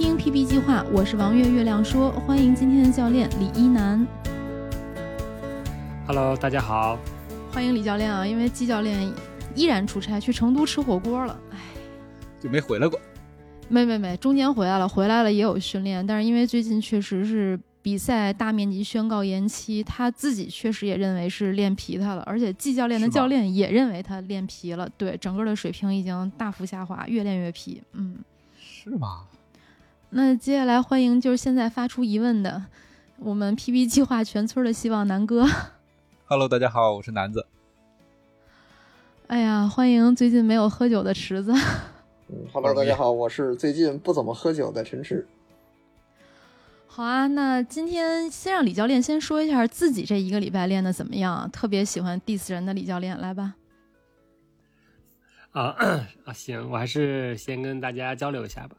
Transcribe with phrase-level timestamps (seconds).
[0.00, 4.06] 听 PP 计划，我是王月月亮说，欢迎今天的教练李一楠。
[6.06, 6.98] Hello，大家好。
[7.52, 9.12] 欢迎李教练啊，因为季教练
[9.54, 11.58] 依然出差去成都吃火锅了，哎，
[12.40, 12.98] 就没回来过。
[13.68, 28.16] 没没没，中间回来了，回来了也有训练，但是因为最近确实是比赛大面积宣告延期，他自己确实也认为是练疲他了，而且季教练的教练也认为他练疲了，对，整个的水平已经大幅下滑，越练越皮，嗯。
[28.58, 29.24] 是吗？
[30.12, 32.64] 那接下来欢迎就是现在发出疑问的，
[33.18, 35.46] 我们 PB 计划全村的希望南哥。
[36.26, 37.46] Hello，大家好，我是南子。
[39.28, 41.52] 哎呀，欢迎最近没有喝酒的池子。
[42.28, 45.24] 嗯，Hello，大家好，我是最近不怎么喝酒的陈池。
[46.88, 51.48] 好啊，那今天先让李教练先说一下自己这一个礼拜练的怎么样啊？
[51.52, 53.54] 特别喜欢 diss 人的李教练，来吧。
[55.52, 55.74] 啊
[56.24, 58.76] 啊，行，我还是先跟大家交流一下吧。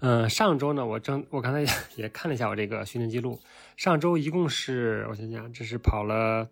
[0.00, 3.38] 嗯、上周呢，我正我刚才也看了一下我这个训练记录，
[3.76, 6.48] 上周一共是我想想，这是跑了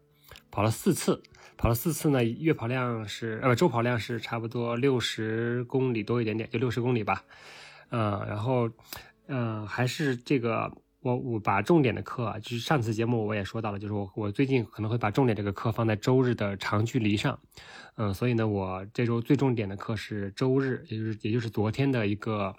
[0.50, 1.22] 跑了四次，
[1.56, 7.24] 跑了四次呢，月跑量是呃周跑量是差不多六十公里多一点点，就六十公里吧。
[7.90, 8.68] 嗯、然后
[9.28, 10.70] 嗯、还是这个
[11.02, 17.38] 我我把重点的课啊，就是上次节目我也说到了，就是我我最近可能会把重点这个课放在周日的长距离上。
[17.96, 22.54] 嗯，所以呢，我这周最重点的课是周日，也就是也就是昨天的一个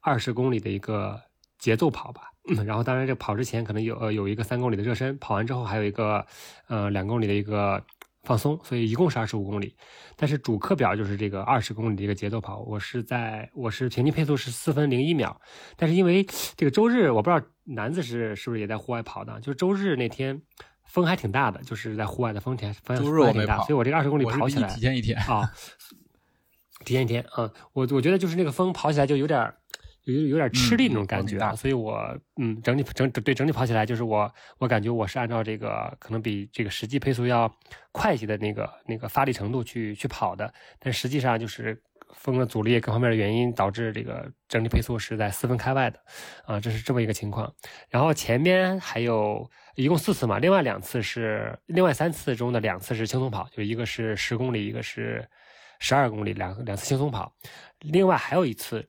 [0.00, 1.20] 二十公里的一个
[1.58, 2.30] 节奏跑吧。
[2.66, 6.26] 然后当然这跑之前可能有呃有一个三公里的热身，跑完之后还有一个
[6.68, 7.82] 呃两公里的一个
[8.24, 9.76] 放松，所以一共是二十五公里。
[10.16, 15.40] 但是主课表就是这个二十公里的一个节奏跑，我是在我是平均配速是四分零一秒，
[15.76, 16.26] 但是因为
[16.56, 20.42] 这个周日我不知道南子是是不是也在户外跑的，就是周日那天。
[20.86, 25.18] 风还挺大的，就是在户外的风挺风还挺大，所以我这个二十公里跑起来提前一天。
[25.22, 25.50] 啊，
[26.84, 29.56] 提前一天啊，我我觉得就是那个风跑起来就有点儿
[30.04, 37.50] 有有点吃力那种感觉啊，嗯所以我嗯整体整对整体跑起来就是我我感觉我是按照这个可能比这个实际配速要
[37.92, 41.82] 快一些的那个那个发力程度去去跑的，但实际上就是
[42.12, 45.98] 风的阻力各方面的原因导致这个整体配速是在四分开外的
[46.44, 47.52] 啊，这是这么一个情况。
[47.88, 55.26] 然后前面还有一共四次嘛，另外两次是另外三次中的两次是轻松跑，就一个是十公里，一个是
[55.80, 57.34] 十二公里，两两次轻松跑，
[57.80, 58.88] 另外还有一次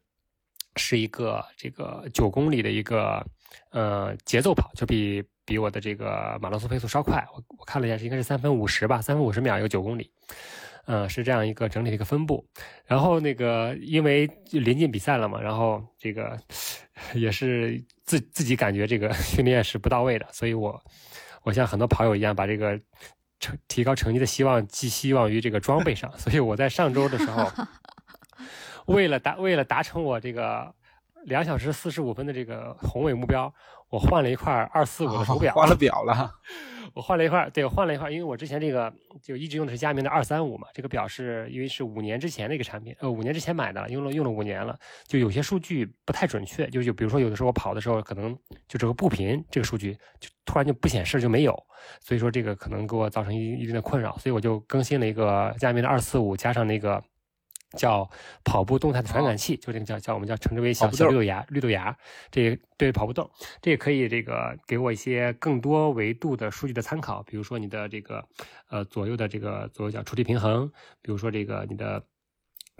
[0.75, 3.25] 是一个这个九公里的一个
[3.71, 10.11] 呃节奏跑，就比比我的这个马拉松配速稍快，我我看了一下是应该是三分五十吧，三分五十秒一个九公里。
[10.87, 12.45] 呃，是这样一个整体的一个分布，
[12.85, 16.39] 然后那个因为临近比赛了嘛，然后这个
[17.15, 20.79] 也是自自己感觉这个 训练是不到位的，所以我
[21.41, 22.79] 我像很多跑友一样，把这个
[23.39, 27.51] 成提高成绩的希望寄希望于这个装备上，所以我在上周的时候，
[28.85, 30.73] 为了达为了达成我这个
[31.25, 33.51] 两小时四十五分的这个宏伟目标，
[33.89, 36.31] 我换了一块二四五的手表，换了表了，
[36.93, 51.51] 我换了一块，对我换了一块，因为我之前这个就一直用的是佳明的二三五嘛，这个表是因为是五年之前的一个产品，呃，五年之前买的，用了用了五年了，就有些数据不太准确，就就比如说有的时候我跑的时候，可能就这个步频这个数据就突然就不显示就没有，
[52.01, 57.03] 所以说这个可能给我造成一一定的困扰，所以我就更新了一个佳明的二四五，加上那个。
[57.75, 58.09] 叫
[58.43, 61.95] 跑步动态的传感器，就这个叫叫我们叫称之为小小绿豆芽，绿豆芽，
[62.31, 63.29] 这个对跑步动，
[63.61, 68.25] 这也可以这个给我一些更多维度的数据的参考，比如说你的这个
[68.69, 70.71] 呃左右的这个左右脚触地平衡，
[71.01, 72.03] 比如说这个你的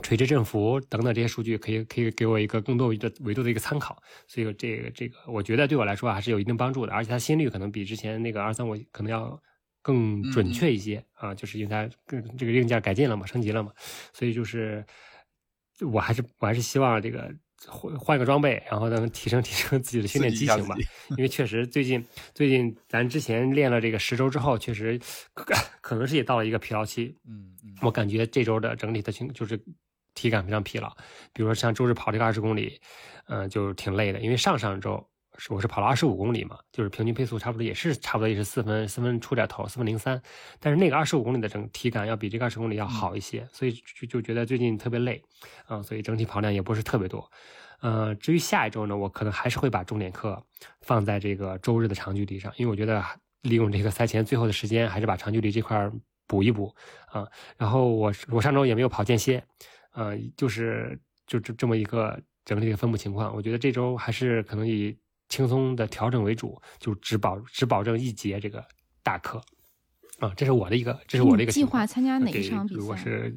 [0.03, 2.97] 垂直振幅等等这些数据，可以可以给我一个更多维
[3.33, 4.01] 度的一个参考。
[4.27, 9.41] 所以这个这个我觉得对我来说还是有一定帮助的，而且它心率可能比之前那个二三五可能要
[9.85, 13.71] 更准确一些、啊，就是因为它更这个硬件改进了嘛，升级了嘛，
[14.13, 14.83] 所以就是
[15.79, 17.31] 我还是我还是希望这个
[17.67, 20.75] 换换个装备，然后能提升提升自己的训练激情吧。
[21.11, 22.03] 因为确实最近
[22.33, 24.99] 最近咱之前练了这个十周之后，确实
[25.35, 27.15] 可可能是也到了一个疲劳期。
[27.27, 29.63] 嗯嗯，我感觉这周的整体的情就是
[30.15, 30.89] 体感非常疲劳。
[31.31, 32.81] 比如说像周日跑这个二十公里，
[33.27, 40.21] 嗯、就挺累的，因为上上周是我是跑了二十五公里嘛，就是平均配速差不多也是差不多也是四分四分出点头，四分零三。
[40.59, 45.21] 但是那个二十五公里的整体感要比这个二十公里要好一些，所以就就觉得最近特别累
[45.65, 47.29] 啊，所以整体跑量也不是特别多。
[47.81, 50.41] 呃，至于下一周呢，我可能还是会把重点课
[50.81, 53.03] 放在这个周日的长距离上，因为我觉得
[53.41, 55.91] 利用这个赛前最后的时间，还是把长距离这块
[56.25, 56.73] 补一补
[57.07, 57.27] 啊。
[57.57, 59.43] 然后我我上周也没有跑间歇，
[59.93, 60.97] 呃，就是
[61.27, 63.35] 就这这么一个整体的分布情况。
[63.35, 64.97] 我觉得这周还是可能以
[65.29, 68.63] 轻松的调整为主，就只保只保证一节这个
[69.03, 69.41] 大课
[70.19, 70.33] 啊。
[70.35, 71.85] 这是我的一个，这是我的一个计划。
[71.85, 72.79] 参加哪一场比赛？
[72.79, 73.35] 如果是。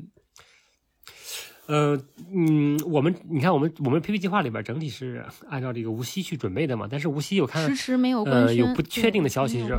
[1.67, 1.95] 呃
[2.35, 9.79] 嗯，我们你看，我们我们 PP 计划里边整体是按照这个无锡去准备的嘛，但是无锡有看迟迟没有呃有不确定的消息是，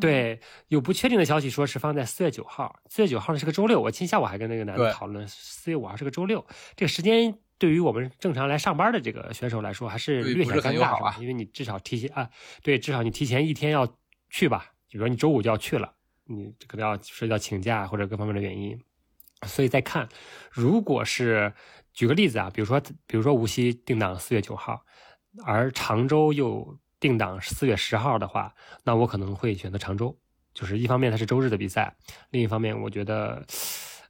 [0.00, 6.42] 对，有不确定的消息说是放在四月九号，四月九号呢是个周六，我今天下午还跟那个男的讨论，四月五号是个周六，
[6.74, 12.28] 这个时间对于我们正常来上班的这个选手来说还是略显尴尬，吧，因为你至少提前啊，
[12.62, 13.86] 对，至少你提前一天要
[14.28, 15.92] 去吧，比如说你周五就要去了，
[16.24, 18.78] 你可能要涉及到请假或者各方面的原因。
[19.46, 20.08] 所以再看，
[20.50, 21.52] 如果是
[21.92, 24.82] 举个例子啊，比如说，比如说无锡定档四月九号，
[25.44, 30.18] 而常州又定档四月十号的话，那我可能会选择常州。
[30.54, 31.94] 就是一方面它是周日的比赛，
[32.30, 33.44] 另一方面我觉得，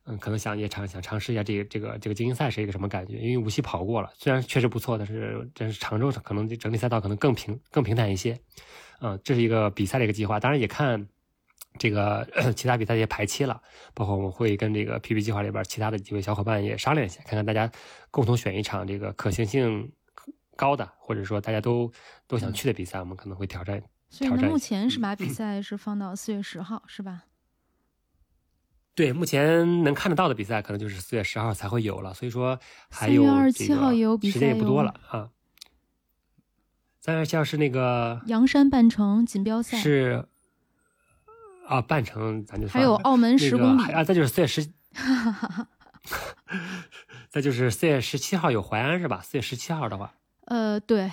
[0.07, 3.19] 嗯，可能想也尝想尝试一下这个这个这个精英赛是一个什么感觉。
[3.19, 8.39] 因为无锡跑过了，虽然确实不错，但是但是常州可能整体赛道可能更平更平坦一些。
[9.01, 11.07] 嗯，这是一个比赛的一个计划，当然也看。
[11.79, 12.27] 这个
[12.57, 13.61] 其他比赛也排期了，
[13.93, 17.71] 包括我们会跟这个 PP 计划里边其他的几位小伙伴也商量一下，看看大家
[18.11, 19.93] 共同选一场这个可行性
[20.57, 21.93] 高的，或者说大家都
[22.27, 23.83] 都想去的比赛，我们可能会挑战。
[24.09, 27.25] 所以目前是把比赛是放到四月十号，是吧？
[28.97, 32.59] 对，目前能看得到的比赛可能就是四月十号才会有了，所以说
[32.91, 35.31] 还有这个时间也不多了啊。
[37.01, 40.27] 三月二十七号是那个阳山半程锦标赛是。
[41.69, 44.65] 啊，半程咱就还有澳门十公里啊，再就是四月十，
[47.29, 49.21] 再就是四月十七号有淮安是吧？
[49.21, 50.15] 四月十七号的话，
[50.45, 51.11] 呃，对，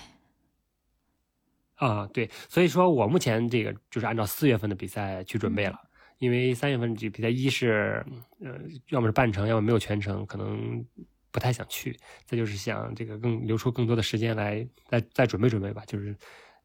[1.77, 5.81] 啊对，所以说我目前这个就是按照四月份的比赛去准备了，
[6.24, 8.02] 因为三月份这比赛一是
[8.40, 8.58] 呃，
[8.92, 10.86] 要么是半程，要么没有全程，可能
[11.31, 16.16] 不太想去，再就是想这个更留出更多的时间来再再准备准备吧，就是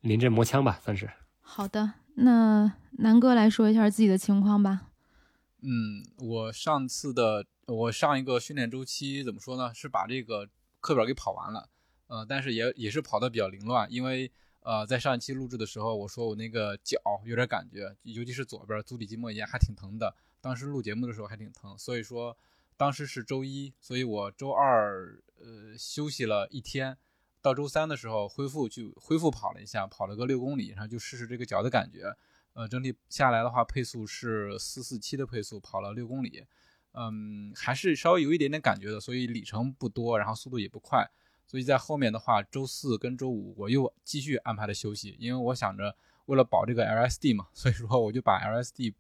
[0.03, 1.11] 临阵磨枪吧，算是。
[1.41, 1.95] 好的。
[2.15, 4.91] 那南哥来说一下自己的情况吧。
[5.61, 9.75] 嗯，我上次的我上一个训练周期怎么说呢？
[9.75, 10.49] 是把这个
[10.81, 11.69] 课表给跑完了，
[12.07, 14.31] 呃，但是也也是跑的比较凌乱，因为
[14.69, 22.37] 呃，在上一期录制的时候，我说我那个脚有点感觉，尤其是左边足底筋膜炎还挺疼的，当时录节目的时候还挺疼，所以说
[22.76, 26.99] 当时是周一，所以我周二呃休息了一天。
[27.41, 32.14] 到周三的时候恢复去恢复跑了一下，跑了个六公里，然后就试试这个脚的感觉。
[32.53, 36.44] 呃，整体下来的话，配速是四四七的配速，跑了六公里，
[36.93, 41.09] 嗯，还是稍微有一点点感觉的，所以里程不多，然后速度也不快。
[41.49, 45.97] 所以在后面的话，周四跟周五我又继续安排了休息，因为我想着
[46.27, 48.93] 为了保这个 LSD 嘛， 所以说我就把 LSD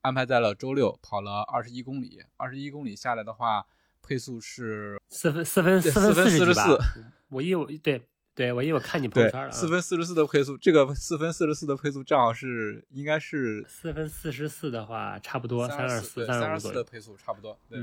[0.00, 2.22] 安排在了周六，跑了二十一公里。
[2.36, 3.66] 二十一公里下来的话，
[4.00, 6.78] 配速是四分四分四分四十四。
[7.30, 8.00] 我一我对
[8.34, 17.78] 对，我因为我看你朋友圈了，四分四十四的配速，这个四分四十四的配速正好是应该是四分四十四的话，差不多三二四三二四的配速差不多，对，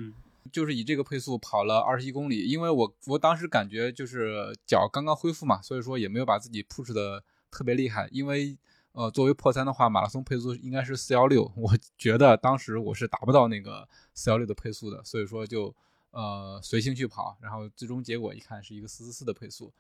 [0.52, 8.58] 就是以这个配速跑了二十一公里，因为我我当时感觉就是脚刚刚恢复嘛，所以说也没有把自己 push 的特别厉害，因为
[8.92, 15.76] 呃作为破三的话，马拉松配速应该是四幺六，我觉得当时我是达不到那个四幺六的配速的，所以说就。
[16.12, 19.72] 呃，随性去跑，然后最终结果一看是一个四四四的配速。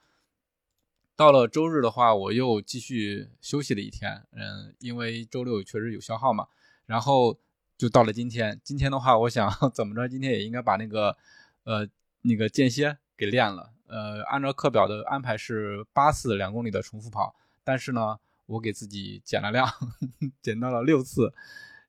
[1.15, 6.47] 到了周日的话，我又继续休息了一天，嗯，因为周六确实有消耗嘛。
[6.85, 7.35] 然后
[7.79, 11.15] 就到了今天，今天的话，我想 怎么着，今天也应该把那个
[11.63, 11.87] 呃
[12.23, 13.71] 那个间歇给练了。
[13.87, 17.33] 呃，按照课表的安排是八次两公里的重复跑，
[17.63, 19.65] 但是呢，我给自己减了量，
[20.43, 21.33] 减到了六次。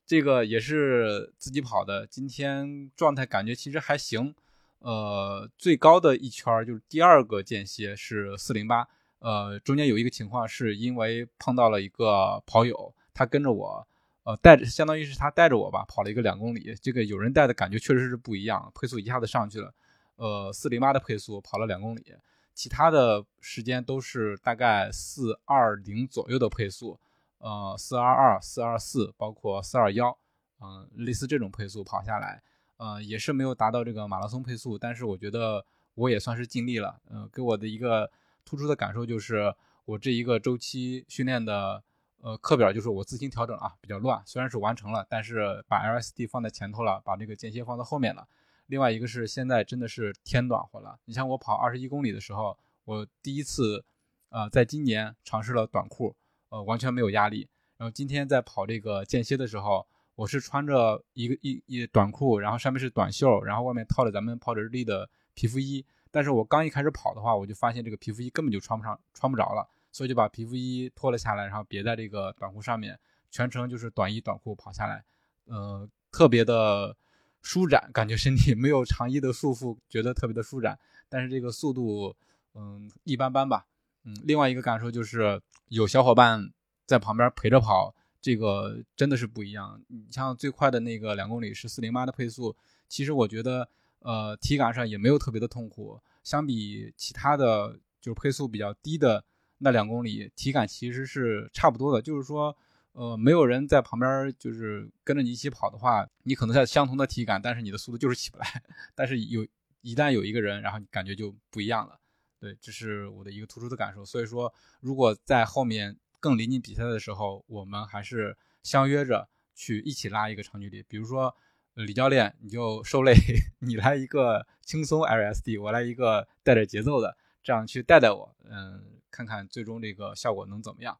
[0.06, 4.32] 这个也是自己跑的，今天状态感觉其实还行，
[4.78, 8.86] 呃，最高的一圈就是第二个间歇是四零八，
[9.18, 13.86] 呃，中间有一个情况是因为碰到了一个跑友，他跟着我，
[14.30, 19.74] 呃，带着相当于是他带着我吧，跑了一个两公里，这个有人带的感觉确实是不一样，配速一下子上去了，
[20.16, 22.14] 呃，四零八的配速跑了两公里，
[22.54, 26.98] 其他的时间都是大概四二零左右的配速。
[27.38, 30.14] 呃，四二二、四二四，包括四二幺，
[30.60, 32.42] 嗯，类似这种配速跑下来，
[32.76, 37.00] 呃，也是没有达到这个马拉松配速，但是我觉得我也算是尽力了。
[37.08, 38.10] 嗯，给我的一个
[38.44, 39.54] 突出的感受就是，
[39.86, 41.82] 我这一个周期训练的
[42.22, 44.22] 呃课表就是我自行调整啊，比较乱。
[44.26, 48.26] 虽然是完成了，但是把 LSD 放在前头了，把这个间歇放在后面了。
[48.66, 53.84] 另外一个是现在真的是天暖和了，你像我跑二十一公里的时候，我第一次
[54.28, 56.14] 呃在今年尝试了短裤，
[56.50, 57.48] 呃完全没有压力。
[57.76, 65.84] 然后今天在跑这个间歇的时候，我是穿着一个一一短裤，然后上面是短袖，然后外面套着咱们跑者日历的皮肤衣。
[66.10, 72.98] 但是我刚一开始跑的话，我就发现这个皮肤衣根本就穿不上，穿不着了，所以就把皮肤衣脱了下来，然后别在这个短裤上面，
[73.30, 75.04] 全程就是短衣短裤跑下来，
[75.46, 76.96] 呃，特别的
[77.42, 80.78] 舒展，感觉身体没有长衣的束缚，觉得特别的舒展。
[81.08, 82.14] 但是这个速度，
[82.54, 83.66] 嗯，一般般吧。
[84.04, 86.52] 嗯，另外一个感受就是有小伙伴
[86.86, 89.80] 在旁边陪着跑，这个真的是不一样。
[89.88, 92.56] 你像最快的那个两公里是四零八的配速，
[92.88, 93.68] 其实我觉得。
[94.02, 99.22] 呃，体感上也没有特别的痛苦，相比其他的，就是配速比较低的
[99.60, 102.02] 那两公里，体感其实是差不多的。
[102.02, 102.56] 就是说，
[102.92, 108.62] 呃，没有人在旁边，就是跟着你一起跑的话，你可能在相同的体感，但是你的速度就是起不来。
[108.94, 109.46] 但是有
[109.80, 111.98] 一旦有一个人，然后你感觉就不一样了。
[112.38, 114.04] 对，这是我的一个突出的感受。
[114.04, 121.34] 所以说，如果在后面更临近比赛的时候，我们还是相约着去一起拉一个长距离，比如说。
[121.74, 123.14] 李教练，你就受累，
[123.60, 130.98] 你来一个轻松 LSD，我来一个带着节奏的，这样去带带我，嗯，看看最终这个效果能怎么样，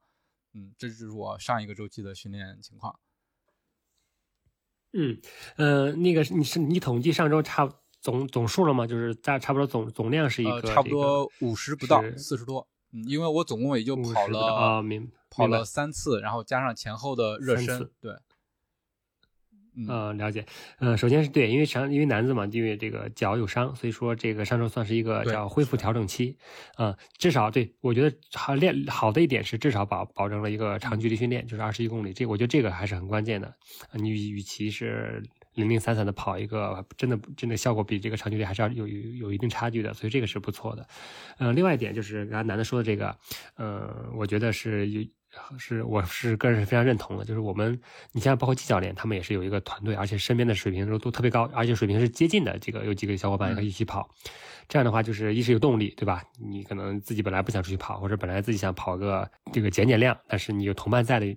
[0.52, 2.98] 嗯，这就是我上一个周期的训练情况。
[4.92, 5.20] 嗯，
[5.56, 7.68] 呃，那个你是你统计上周差
[8.00, 8.86] 总总数了吗？
[8.86, 18.18] 就是大差不多总总量是一个差不多五十不到四十多，嗯，因为我总共也就跑了啊，明跑了三次，然后加上前后的热身，对。
[19.76, 20.44] 嗯，了解。
[20.78, 26.36] 嗯，首先是对，因为长因为男子嘛，因为这个脚有伤，所以说这个上周算是一个叫恢复调整期。
[26.76, 32.12] 嗯，至少对我觉得好练好的一点是至少保保证了一个长距离训练，就是二十一公里。
[32.12, 33.54] 这我觉得这个还是很关键的。
[33.92, 35.22] 你与其是
[35.54, 40.86] 零零散散的跑一个，真的真的效果比这个长距离还是要有有有一定差距的，所以这个是不错的。
[41.38, 43.16] 嗯，另外一点就是刚才男的说的这个，
[43.56, 45.02] 嗯，我觉得是有。
[45.58, 47.24] 是，我是个人是非常认同的。
[47.24, 47.80] 就是我们，
[48.12, 52.58] 你像包括季教练，他们也是有一个团队，而且身边的水平都都特别高，而且水平是接近的。
[52.58, 54.08] 这个有几个小伙伴可以一起跑，
[54.68, 56.24] 这样的话就是一是有动力，对吧？
[56.38, 61.36] 你可能自己本来不想出去跑，或者本来自己想跑个这个减减量，但是你有同伴在的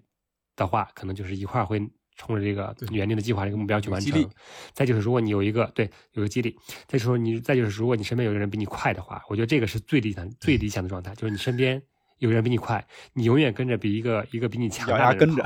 [0.56, 1.80] 的话，可能就是一块儿会
[2.16, 4.28] 冲着这个原定的计划这个目标去完成。
[4.74, 6.58] 再就是如果你有一个对有个激励，
[6.88, 11.80] 再说你再就是如果你身边有个人比你快的话，我觉得这个是最理想最理想的状态，就是你身边。
[12.24, 15.44] 有人比你快，你永远跟着比一个一个比你强大的人跑，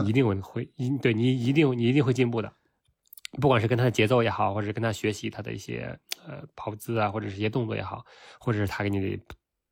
[0.00, 2.52] 你一定会会一对你一定你一定会进步的，
[3.40, 8.04] 不管是跟他的节奏也好，或者是跟他学习他的一些呃跑姿啊，或者是一些动作也好，
[8.38, 9.18] 或者是他给你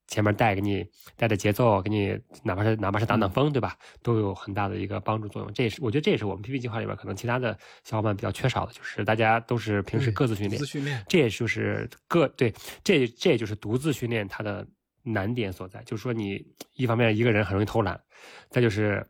[0.09, 0.85] 前面带给你
[1.17, 3.77] 带的节奏，给你哪怕是哪怕是挡挡风，对吧？
[4.03, 5.53] 都有很大的一个帮助作用。
[5.53, 14.67] 这也是我觉得这也是我们 PP 计划里边可能其他的小伙伴比较缺少的，就是大家都是平时各自训练，训练，这也就是各对这这也就是独自训练他的。
[15.13, 18.01] 难点所在就是说，你一方面一个人很容易偷懒，
[18.51, 19.07] 再就是，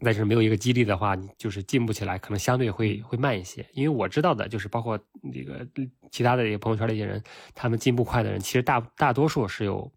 [0.00, 3.64] 再就是没有一个激励的话，你就是进步起来可能相对会会慢一些。
[3.72, 5.66] 因为我知道的就是，包括那个
[6.10, 7.22] 其他的一个朋友圈的一些人，
[7.54, 9.92] 他们进步快的人，其实大大多数是有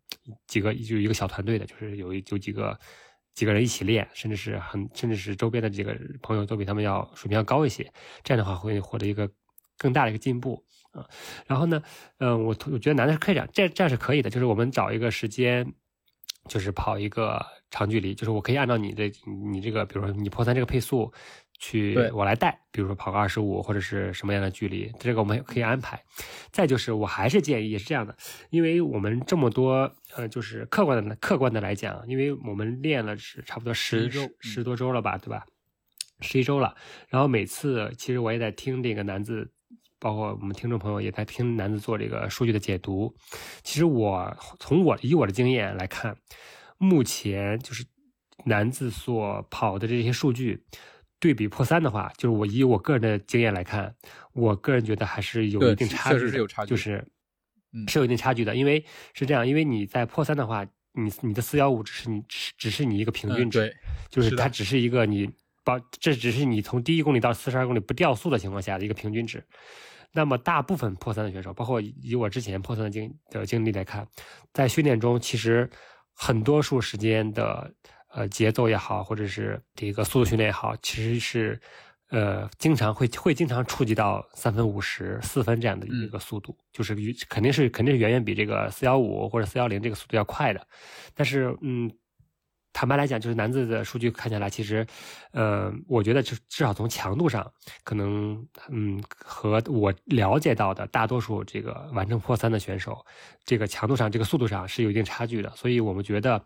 [0.48, 2.78] 几个就一个小团队的，就是有有几个
[3.34, 7.92] 几个人一起练，甚至是很甚至是周边的几个朋友都比他们要水平要高一些，
[8.24, 9.30] 这样的话会获得一个
[9.78, 10.64] 更大的一个进步。
[10.94, 11.10] 啊，
[11.48, 11.82] 然后呢，
[12.20, 15.74] 嗯，我我觉得男的是可以这样，这这样是可以的，就是我们找一个时间，
[16.48, 19.12] 就是跑一个长距离，就是我可以按照你的
[19.52, 21.12] 你这个，比如说你破三这个配速，
[21.58, 26.00] 去我来带，比如说跑个二十五或者是什么样的距离，这个我们可以安排。
[26.52, 28.16] 再就是我还是建议也是这样的，
[28.52, 35.44] 因为我们这么多，呃，就是客观的客观的来讲，因为我们练了是差不多十十多周了吧，对吧？
[36.22, 36.76] 十一周了，
[37.08, 39.50] 然后每次其实我也在听这个男子。
[40.04, 43.16] 包括我们听众朋友也在听男子做这个数据的解读。
[43.64, 46.14] 其实我从我以我的经验来看，
[46.78, 47.86] 目前就是
[48.44, 50.62] 男子所跑的这些数据
[51.22, 53.96] 对比破三的话，就是我以我个人的经验来看，
[54.34, 57.08] 我个人觉得还是有一定差距，确实是有差距，就是
[57.88, 58.54] 是有一定差距的。
[58.54, 58.84] 因为
[59.14, 62.22] 是这样，因为你在破三的话，你你的四幺五只是你
[62.58, 63.74] 只是你一个平均值，
[64.10, 65.32] 就是它只是一个你
[65.64, 69.42] 把这只是你从第一公里到四十二公里不掉速的情况下的一个平均值。
[70.14, 74.08] 那么大部分破三的选手，包括以我之前破三的经的经历来看，
[74.54, 75.68] 在训练中其实
[76.14, 77.74] 很多数时间的
[78.10, 81.60] 呃节奏也好，或者是这个速度训练也好，其实是
[82.10, 86.96] 呃经常会会经常触及到三分五十四分这样的一个速度，就是
[87.28, 90.68] 肯定是肯定是远远比这个四幺五或者四幺零这个速度要快的。
[91.16, 91.92] 但是嗯，
[92.74, 94.86] 坦白来讲，就是男子的数据看下来，其实，
[95.32, 97.50] 呃，我觉得至至少从强度上，
[97.84, 103.06] 可能，嗯，和我了解到的大多数这个完成破三的选手，
[103.46, 105.50] 这个强度上、这个速度上是有一定差距的。
[105.52, 106.44] 所以我们觉得，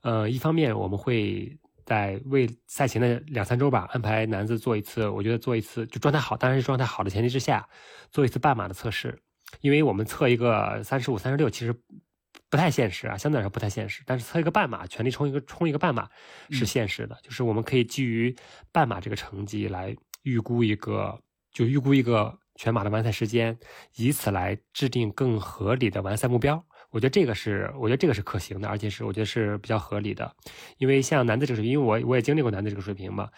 [0.00, 1.54] 呃，一方面我们会
[1.84, 7.68] 在为赛前的两三周吧，安排男子做一次，我觉得做一次就状态好，当然是状态好的前提之下，
[8.10, 9.20] 做一次半马的测试，
[9.60, 11.78] 因为我们测一个三十五、三十六，其实。
[12.48, 14.02] 不太现实啊，相对来说不太现实。
[14.06, 16.08] 但是测一个半马，全力冲一个冲一个半马
[16.50, 18.34] 是现实的，就是我们可以基于
[18.72, 21.20] 半马这个成绩来预估一个，
[21.52, 23.58] 就预估一个全马的完赛时间，
[23.96, 26.64] 以此来制定更合理的完赛目标。
[26.90, 30.34] 我觉得这个是，我觉得这个是可行的，而且是我觉得是比较合理的。
[30.78, 33.28] 因为像男子这个水平，因为我我也经历过男子这个水平嘛，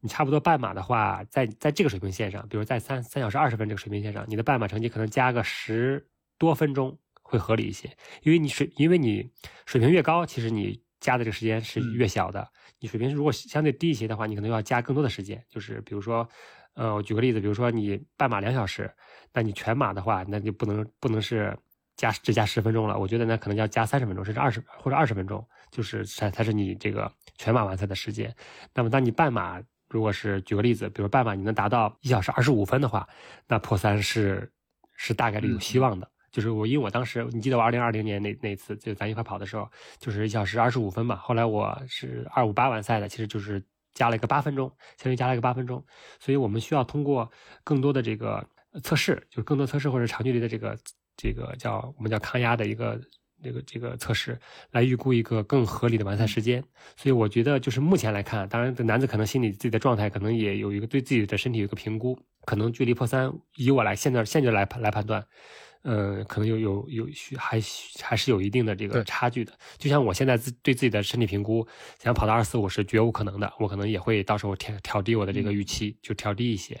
[0.00, 6.06] 你差不多半马的话，在在这个水平线上，比如在三三小时二十分这个水平线上，你的半马成绩可能加个十
[6.38, 6.96] 多分钟。
[7.28, 9.30] 会合理一些，因为你水，因为你
[9.66, 12.48] 水平越高，其实你加的这个时间是越小的。
[12.80, 15.44] 你水平如果相对低一些的话，你可能要加更多的时间。
[15.50, 16.26] 就是比如说，
[16.72, 18.90] 呃，我举个例子，比如说你半马两小时，
[19.34, 21.54] 那你全马的话，那就不能不能是
[21.96, 22.98] 加只加十分钟了。
[22.98, 28.34] 我觉得那可能要加三十分钟，甚至二十或者二十分钟，就是才才是你这个全马完赛的时间。
[28.72, 33.06] 那么当你半马如果是举个例子，比如半马你能达到一小时二十五分的话，
[33.46, 34.50] 那破三是
[34.96, 36.10] 是大概率有希望的。
[36.30, 39.68] 就是我，因为我当时，你记得我二零二零年那那次，就咱一块跑的时候，
[39.98, 41.16] 就是一小时二十五分嘛。
[41.16, 43.62] 后来我是二五八完赛的，其实就是
[43.94, 45.84] 加了一个八分钟，相当于加了一个八分钟。
[46.20, 47.30] 所以我们需要通过
[47.64, 48.46] 更多的这个
[48.82, 50.76] 测试，就是更多测试或者长距离的这个
[51.16, 53.00] 这个叫我们叫抗压的一个
[53.42, 54.38] 这个这个测试，
[54.72, 56.62] 来预估一个更合理的完赛时间。
[56.96, 65.24] 所以我觉得，就是目前来看，当然男子可能心里自己的状态可能也有一个对自己的身体有一个评估，可能距离破三，以我来现在现在来来判断。
[65.82, 67.60] 呃，可能有有有需还
[68.02, 69.52] 还是有一定的这个差距的。
[69.78, 71.66] 就像我现在自对自己的身体评估，
[71.98, 76.78] 想跑到二四五是绝无可能的，我可能也会到时候调调低我的这个预期，就调低一些。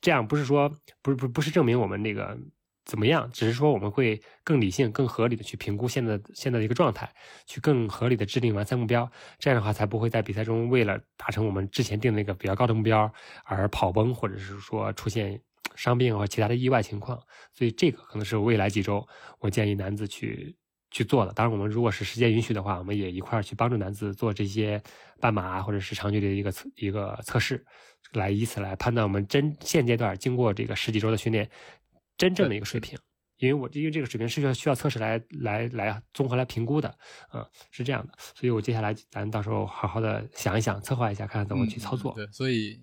[0.00, 0.68] 这样不是说
[1.00, 2.36] 不是不不是证明我们那个
[2.84, 7.08] 怎么样，只是说我们会更理性、更合理的去评估现在现在的一个状态，
[7.46, 9.10] 去更合理的制定完赛目标。
[9.38, 13.12] 这样的话才不会在比赛中为了达成我们之前定的那个比较高的目标
[13.44, 15.40] 而跑崩，或者是说出现。
[15.74, 17.20] 伤病和其他的意外情况，
[17.52, 19.06] 所以这个可能是未来几周
[19.38, 20.56] 我建议男子去
[20.90, 21.32] 去做的。
[21.32, 24.82] 当然，我们如果是时间允许的话，我们也一块儿去帮助男子做这些
[25.20, 27.64] 半马或者是长距离的一个测一个测试，
[28.12, 31.48] 来以此来判断我们真现阶段经过这个十几周的训练
[32.16, 32.98] 真正的一个水平。
[33.38, 36.94] 因为我因为这个水平是需要需要测试来来来综合来评估的，
[37.32, 38.12] 嗯，是这样的。
[38.34, 42.12] 所以我接下来咱到时候好好的想一想，策划一下，看看怎么去操作。
[42.14, 42.78] 对，所以。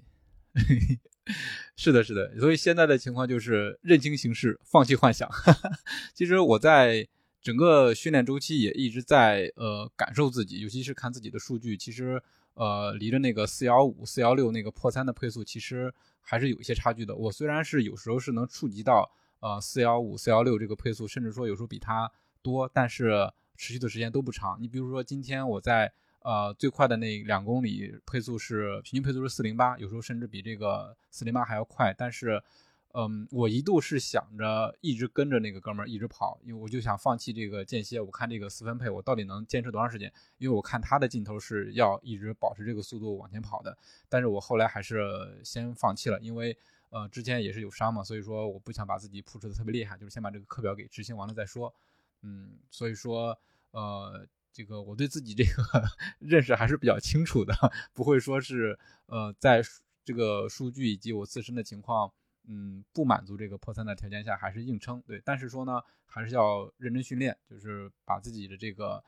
[1.76, 5.30] 是的，是的，所以现在的情况就是认清形势，放弃幻想。
[6.14, 7.08] 其实我在
[7.42, 12.22] 整个训练周期也一直在呃感受自己，尤其是看自己的数据，其实
[12.56, 17.16] 呃离着那个四幺五、四幺六那个破三的配速，其实还是有一些差距的。
[17.16, 22.12] 我虽然是有时候是能触及到呃四幺五、四幺六这个配速，甚至说有时候比它
[22.42, 24.58] 多，但是持续的时间都不长。
[24.60, 25.94] 你比如说今天我在。
[26.28, 31.96] 呃，最快的那两公里配速是平均配速是四零八，有时候甚至比这个四零八还要快。
[31.98, 32.44] 但是，
[32.92, 38.02] 嗯，我一度是想着一直跟着那个哥们儿一直跑，因为我就想放弃这个间歇。
[38.02, 40.12] 我看这个四分配我到底能坚持多长时间？
[40.38, 43.78] 因为我看他的劲头是要一直保持这个速度往前跑的。
[44.10, 46.58] 但是我后来还是先放弃了，因为
[46.90, 51.74] 呃之前也是有伤嘛，所以说我不想把自己 push 的特别厉害，就是先把这个课表给执行完了再说。
[52.22, 53.40] 嗯，所以说
[53.72, 54.28] 呃。
[54.54, 55.84] 这个我对自己这个
[56.20, 57.54] 认识还是比较清楚的，
[57.94, 59.62] 不会说是呃在
[60.04, 62.12] 这个数据以及我自身的情况，
[62.48, 65.02] 嗯不满足这个破三的条件下还是硬撑。
[65.06, 69.04] 对，但是说呢还是要认真训练，就是把自己的这个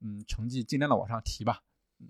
[0.00, 1.62] 嗯成绩尽量的往上提吧。
[2.00, 2.08] 嗯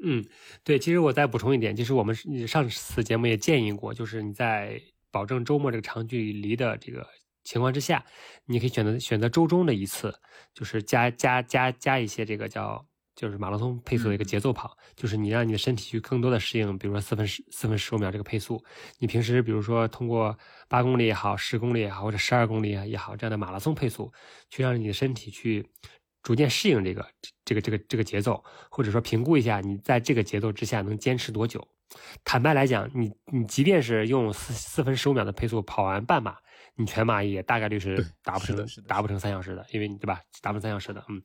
[0.00, 0.28] 嗯，
[0.64, 2.14] 对，其实我再补充一点，就是我们
[2.46, 7.08] 上次节目也建议过，就是你在保证周末这个长距离的这个。
[7.48, 8.04] 情况之下，
[8.44, 10.14] 你可以选择选择周中的一次，
[10.52, 12.84] 就是加加加加一些这个叫
[13.16, 18.62] 就是马拉松配速的一个节奏跑，就是你让你的身体去更多的适应，比如说四分十四分十五秒这个配速。
[18.98, 24.12] 你平时比如说通过八公里也好，十公里也好，或者十二公里也好这样的马拉松配速，
[24.50, 25.66] 去让你的身体去
[26.22, 27.06] 逐渐适应这个
[27.46, 31.66] 这个这个这个节奏，或者说评估一下你在这个节奏之下能坚持多久。
[32.24, 36.36] 坦白来讲，你你即便是用四四分十五秒的配速跑完半马。
[36.78, 41.20] 你全马也大概率是达不成达不成三小时的，因为你对吧，达不成三小时的，嗯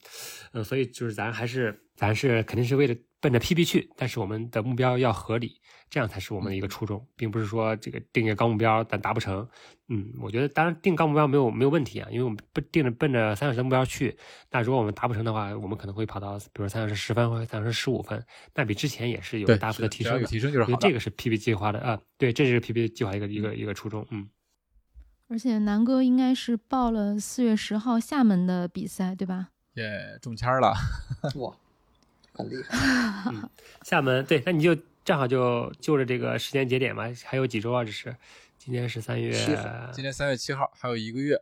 [0.54, 5.62] 嗯，所以就是咱还是咱是肯定是为了奔着 PB 去，但是我们的目标要合理，
[5.92, 9.48] 这样才是我们的一个初衷，并不是说这个定一个高目标但达不成。
[9.89, 14.18] 嗯，我觉得当然定高目标没有没有问题啊，因为我们不定着奔着三小时的目标去，
[14.50, 20.28] 那如果我们达不成的话，我们可能会跑到比如三小时十分或者三小时十五分，那比之前也是有对大幅的提升的。
[20.28, 24.28] 提升就是这个是 PB 计划的啊，对，这是 PB 计划一个一个一个初衷，嗯。
[25.34, 29.50] 而且南哥应该是报了四月十号厦门的比赛，对吧？
[29.74, 30.72] 也，中签了，
[31.38, 31.58] 哇，
[32.34, 33.50] 很厉害。
[33.82, 37.84] 厦门对，那你就正好就就着这个时间节点嘛，还有几周啊？
[37.84, 38.15] 这是
[38.60, 39.34] 今天是三月，
[39.91, 41.41] 今天三月七号，还有一个月，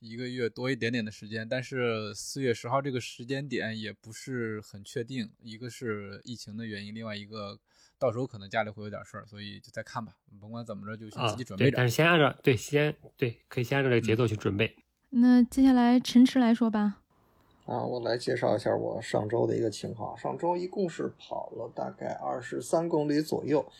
[0.00, 1.48] 一个月多一点点的时间。
[1.48, 7.56] 但是四月十号这个时间点也不是很确定，一个是疫情的原因，另外一个
[7.98, 10.12] 到时候可能家里会有点事儿，所以就再看吧。
[10.40, 14.76] 甭管怎么着，就先啊自己，准备对，但是先按照对先对，可以先按照这个节奏去准备。
[15.10, 17.00] 那接下来陈池来说吧。
[17.66, 20.16] 啊，我来介绍一下我上周的一个情况。
[20.16, 23.70] 上周一共是跑了大概二十三公里左右，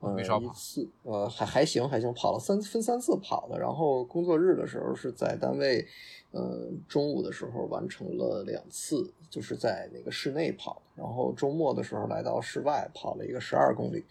[0.00, 3.58] 呃，没少跑一次，呃，还还行还行，跑了三分三次跑的。
[3.58, 5.84] 然后工作日的时候是在单位，
[6.30, 10.80] 呃，中午的时候完成了两次，就是在那个室内跑。
[10.94, 14.04] 然后周末的时候来到室外跑了一个十二公里，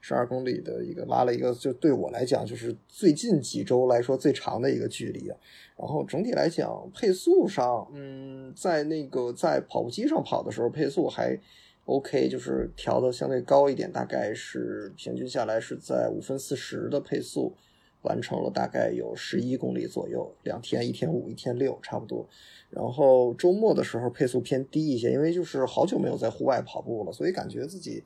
[0.00, 5.36] 十二公里的一个拉了一个，就对我来讲就是最近几周来说最长的一个距离啊。
[5.76, 11.38] 然后整体来讲，配速上，嗯，在那个在跑步机上跑的时候，配速还
[11.86, 17.54] OK，就是调的相对高一点，大概是平均下来是在五分四十的配速，
[18.02, 22.28] 完成了大概有十一公里左右，两天，一天五，一天六，差不多。
[22.70, 28.02] 然后周末的时候配速偏低一些，因为就是好久没有在户外跑步了，所以感觉自己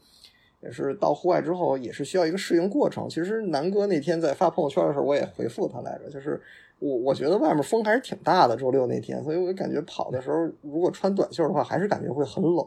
[0.62, 3.08] 也是到户外之后也是需要一个适应过程。
[3.08, 6.38] 其实南哥那天在发朋友圈的时候，我也回复他来着，就是
[6.78, 12.66] 我我觉得外面风还是挺大的，周六那天，所以我感觉跑的时候如果穿短袖的话，还是感觉会很冷。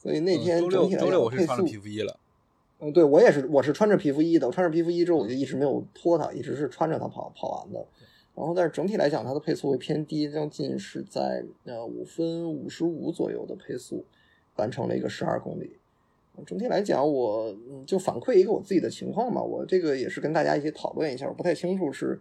[0.00, 2.20] 所以那天嗯周六周整体来讲我是穿了速皮肤衣了，
[2.78, 4.46] 嗯，对我也是，我是穿着皮肤衣的。
[4.46, 7.84] 我穿着皮肤衣之后，我就一直没有脱它，一直是穿着它跑跑完的。
[8.36, 14.04] 然后，但是整体来讲，它的配速会偏低，将近是在呃五分五十五左右的配速，
[14.54, 15.76] 完成了一个十二公里。
[16.46, 19.42] 整体来讲，我嗯就反馈一个我自己的情况吧。
[19.42, 22.20] 我这个也是跟大家一起讨论一下，我不太清楚是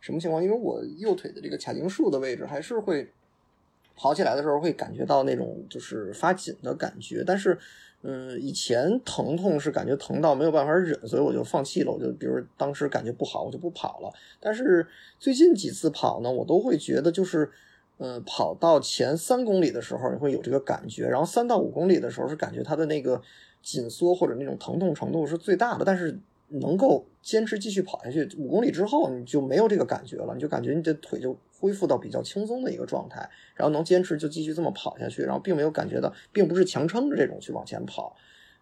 [0.00, 3.08] 什么情况，因为我右腿的这个髂胫束的位置还是会
[3.96, 7.56] 跑起来的时候会感觉到那种就是发紧的感觉，但是，
[8.02, 14.12] 嗯，以前疼痛是感觉疼到没有办法忍，所以我就放弃了，我就比如当时感觉不好，我就不跑了。
[14.40, 14.86] 但是
[15.18, 17.50] 最近几次跑呢，我都会觉得就是，
[17.98, 23.22] 呃，跑到前三公里的时候你会有这个感觉，然后三到五公里的时候是感觉它的那个
[23.62, 28.28] 紧缩或者那种疼痛程度是最大的，但是能够坚持继续跑下去。
[28.36, 38.14] 五公里之后你就没有这个感觉了，你就感觉你的腿就恢复到比较轻松的一个状态，然后能坚持就继续这么跑下去，然后并没有感觉到，并不是强撑着这种去往前跑。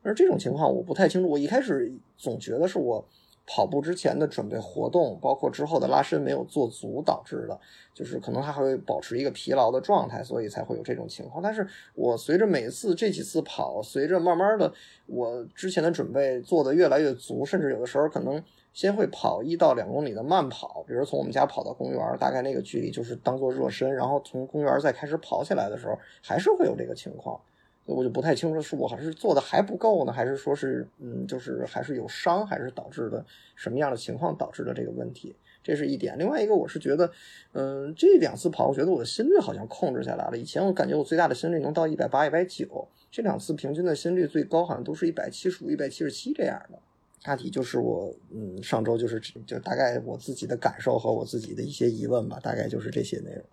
[0.03, 3.07] 而这种情况我不太清楚，我一开始总觉得是我
[3.47, 7.59] 跑步之前的准备活动，包括之后的拉伸没有做足导致的，
[7.93, 11.43] 就是可能它还会保持一个疲劳的状态，所以才会有这种情况。
[11.43, 14.73] 但是我随着每次这几次跑，随着慢慢的
[15.07, 27.41] 我之前的准备做的越来越足，甚至有的时候可能先会跑一到两公里的慢跑，比如从我们家跑到公园，大概那个距离就是当做热身，然后从公园再开始跑起来的时候，还是会有这个情况。
[27.85, 33.25] 所以我就不太清楚是我还是做的还不够呢，还是说是嗯，就是还是有伤，还是导致的
[33.57, 36.17] 什么样的情况导致的这个问题，这是一点。
[36.19, 37.11] 另外一个，我是觉得，
[37.53, 40.39] 嗯，这两次跑，我觉得我的心率好像控制下来了。
[40.39, 46.79] 以前我感觉我最大的心率能到一百八、一百九，这两次平均的心率最高好像都是一百七十五、一百七十七这样的。
[47.25, 53.45] 大体就是我，嗯，上周就是就大概我自己的感受和我自己的一些疑问吧，大概就是这些内容。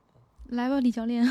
[0.48, 1.28] 来吧，李教练。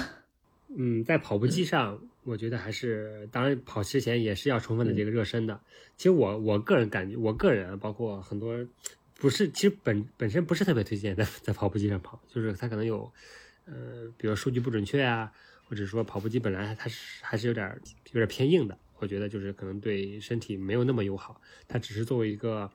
[0.69, 5.61] 嗯，在跑步机上，我觉得还是，当然跑之前也是要充分的这个热身的。
[5.97, 8.67] 其实我我个人感觉，我个人啊，包括很多，
[9.15, 13.11] 不是，其实本本身不是特别推荐在在跑步机上跑，就是它可能有，
[13.65, 15.33] 呃，比如数据不准确啊，
[15.65, 17.81] 或者说跑步机本来它是还是有点
[18.13, 21.41] 有点偏硬的，我觉得就是可能对身体没有那么友好。
[21.67, 22.71] 它只是作为一个，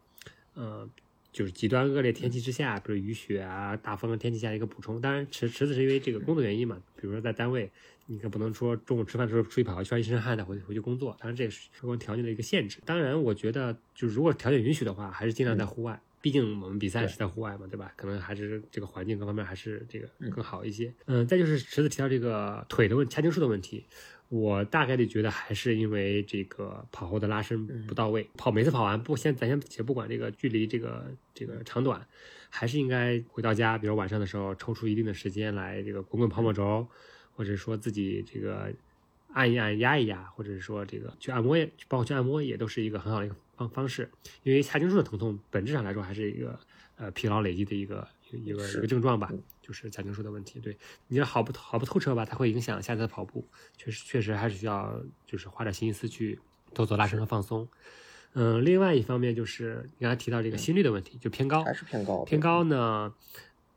[0.53, 0.89] 呃。
[1.33, 5.01] 就是极端恶劣天气之下，比如雨雪啊、大风的天气下一个补充。
[5.01, 7.69] 当然，池池子是因为这个工作原因嘛，比如说在单位，
[8.05, 11.17] 你可不能说中午吃饭的时候出去跑一圈一身汗再回回去工作。
[11.19, 12.79] 当然，这也是客观条件的一个限制。
[12.85, 15.99] 当然，我觉得就是如果条件允许的话，还是尽量在户外。
[16.21, 17.91] 毕竟我们比赛是在户外嘛，对吧？
[17.97, 20.93] 可能还是这个环境各方面还是这个更好一些。
[21.05, 23.83] 嗯，再就是池子提到这个腿的问髂胫束的问题。
[24.29, 31.05] 我大概率觉得还是因为这个跑后的拉伸不到位，跑每次跑完不先咱先且不管这个距离这个
[31.35, 32.03] 这个长短，
[32.49, 36.87] 还是应该回到家，比如晚上的时候抽出一定的时间来这个滚滚泡沫轴，
[37.35, 38.73] 或者说自己这个
[39.33, 44.09] 按一按、压一压，或者是说这个去按摩也，包括去按摩也都是一个很好的一个方方式。
[44.41, 46.59] 因为髂胫束的疼痛本质上来说还是一个
[46.97, 50.59] 呃疲劳累积的一个一个一个症状吧，就是髂胫束的问题。
[50.59, 53.47] 对你要好不好不透彻吧，它会影响下次的跑步。
[53.77, 56.39] 确实确实还是需要就是花点心思去
[56.73, 57.67] 多做拉伸和放松。
[58.33, 62.23] 嗯，另外一方面就是你刚才提到这个心率的问题，就偏高，还是偏高。
[62.23, 63.13] 偏高呢，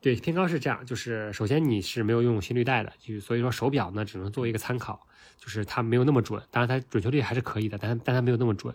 [0.01, 8.73] 对，偏高是这样，就是首先你是没有用心率带的，就所以说手表呢只能作为一个参考，就是它没有那么准，当然它准确率还是可以的，但但它没有那么准。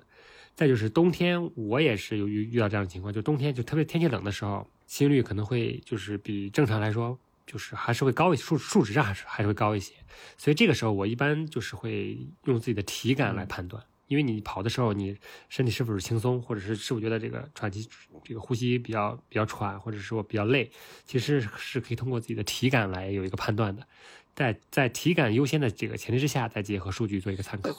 [0.55, 9.95] 再就是冬天，我也是有遇遇到这样的情况，就冬天就特别天气冷的时候，心率可能会就是比正常来说就是还是会高一些，数数值上还是还是会高一些，
[10.37, 13.83] 所以这个时候我一般就是会用自己的体感来判断。
[14.09, 15.17] 因为你跑的时候，你
[15.49, 17.89] 身体是否是轻松，或者是是否觉得这个喘气、
[18.23, 20.71] 这个呼吸比较比较喘，或者说比较累，
[21.07, 23.89] 其实是可以通过自己的体感来有一个判断的。
[24.35, 27.71] 在在体感优先的这个前提之下，再结合数据做一个参考。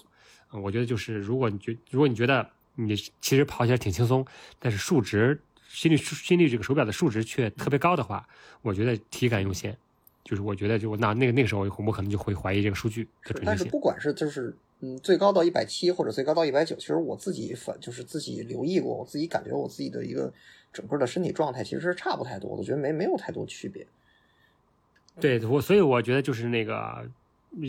[0.52, 4.26] 嗯，我觉得就是如果你觉如果你觉得你其实跑起来挺轻松，
[4.58, 5.40] 但是数值
[5.74, 8.26] 心率心率这个手表的数值却特别高的话，
[8.62, 9.76] 我觉得体感优先。
[10.24, 13.46] 就是我觉得就那那个那个时候我可能就会怀疑这个数据的准确性。
[13.46, 14.56] 但是不管是就是。
[14.86, 20.34] 嗯，最高到一百七或者最高到一百九，其实我自己反就是自己留意过，我自己感觉我自己的一个
[20.74, 23.88] 整个的身体状态其实是差不太多，我觉得没没有太多区别。
[25.22, 27.10] 对我，所以我觉得就是那个，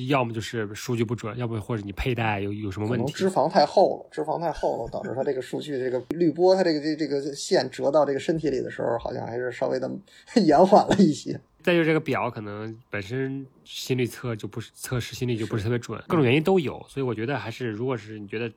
[0.09, 9.91] 要么就是数据不准，要不或者你佩戴有有什么问题，脂肪太厚了，脂肪太厚了，导致它这个数据这个滤波，它这个这这个线折到这个身体里的时候，好像还是稍微的
[10.43, 11.39] 延缓了一些。
[11.63, 18.53] 再就是这个表可能本身心率测就不是测试心率就不是特别准，各种原因都有，所以我觉得还是如果是你觉得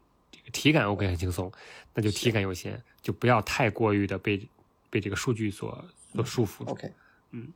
[0.52, 1.50] 体感 OK 很轻松，
[1.94, 4.46] 那就体感优先，就不要太过于的被
[4.90, 6.66] 被这个数据所所束缚。
[6.70, 6.92] OK，
[7.32, 7.48] 嗯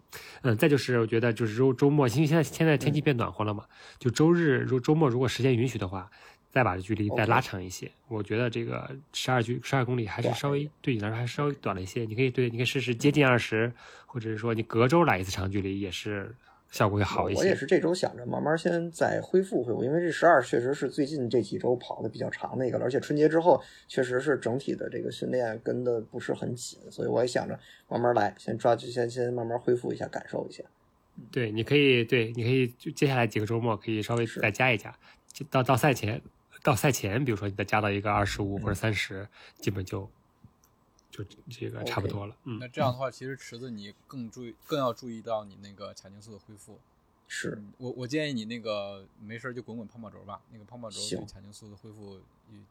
[0.44, 3.66] 嗯，再就是我觉得就是周周末，因为现在现在天气变暖和了嘛，
[4.00, 6.10] 就周日如周末如果时间允许的话。
[6.54, 12.04] 再把距离再拉长一些，我觉得这个十二距十二公里还是稍微对你来说还是稍微短了一些。
[12.04, 13.72] 你可以对，你可以试试接近二十，
[14.06, 16.36] 或者是说你隔周来一次长距离，也是
[16.72, 17.40] 效果会好一些。
[17.40, 30.64] 我也是这周想着慢慢先再恢复恢复，因为这十二确实是最近这几周跑的比较长的一个了，而且春节之后确实是整体的这个训练跟的不是很紧，所以我也想着慢慢来，先抓就先先慢慢恢复一下，感受一下。
[31.32, 34.96] 对，你可以对，你可以就接下来几个周末可以稍微再加一加，
[35.52, 36.20] 到到赛前。
[36.64, 39.28] 到赛前，比如说你再加到一个二十五或者三十，
[39.60, 40.08] 基本就
[41.12, 42.36] 就这个差不多了。
[42.46, 46.80] 嗯，那这样的话，其实池子你更注意，更要注意到你那个髂胫束的恢复。
[47.28, 52.20] 是我我建议你那个没事就滚滚泡泡轴吧，那个泡泡轴对髂胫束的恢复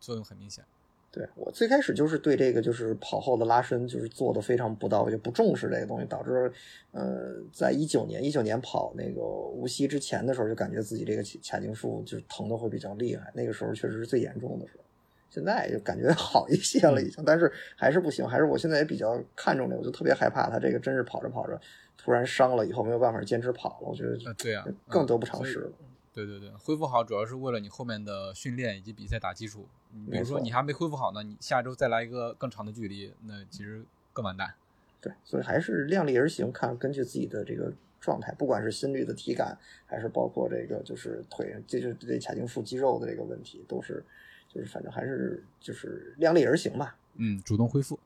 [0.00, 0.64] 作用很明显。
[1.12, 6.52] 对我最开始就是对这个就是跑后的拉伸就是做的非常不到位，就不重视这个东西，导致
[6.92, 14.84] 呃，在一九年一九年跑那个无锡之前的时候，就感觉自己这个髂胫束就疼的会比较厉害，那个时候确实是最严重的时候。
[15.30, 21.58] 现在就感觉 好一些了，已经，但是还是不行，还是我现在也比较看重这个，我就特别害怕他这个真是跑着跑着
[21.96, 25.72] 突然伤了以后没有办法坚持跑了，我觉得对呀，更得不偿失了。
[26.12, 29.66] 对对对，恢复好主要是为了你后面的训练以及比赛打基础。
[30.10, 34.54] 比如说你还没恢复好呢，你下周再来一个更长的距离，那其实更完蛋。
[35.00, 44.04] 对，所以还是量力而行，看根据自己的这个状态，不管是心率的体感，还是包括这个就是腿，就是这髂胫束肌肉的这个问题，都是
[44.52, 46.96] 就是反正还是就是量力而行吧。
[47.16, 47.98] 嗯，主动恢复。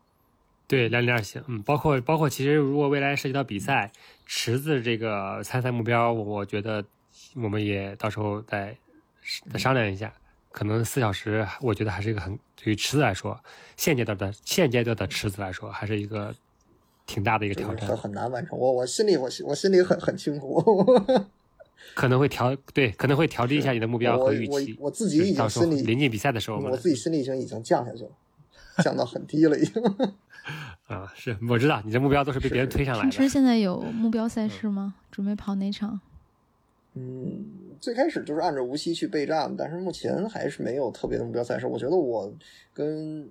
[0.66, 1.42] 对，量力而行。
[1.46, 3.90] 嗯，包括包括其实如果未来涉及到比赛，
[4.26, 6.84] 池子这个参赛目标，我觉得。
[7.36, 8.76] 我们也到时候再
[9.48, 10.12] 再商量一下，
[10.50, 13.38] 可能四小时，我觉得还是一个很对于池子来说，
[13.76, 16.34] 现阶段的现阶段的池子来说，还是一个
[17.06, 18.58] 挺大的一个挑战，很难完成。
[18.58, 20.60] 我我心里我我心里很很清楚，
[21.94, 24.76] 可能会调对，可能会调低一下你的目标和预期。
[24.80, 28.10] 我自己已经心里临近比赛的时候，我自己心里已经已经降下去了，
[28.82, 29.82] 降到很低了已经。
[30.86, 33.10] 啊，是我知道你的目标都是被别人推上来的。
[33.10, 34.94] 春现在有目标赛事吗？
[35.10, 36.00] 准备跑哪场？
[36.94, 37.44] 嗯，
[37.80, 41.66] 最开始就是按照无锡去备战，但是目前还是没有特别的目标赛事。
[41.66, 42.32] 我觉得我
[42.72, 43.28] 跟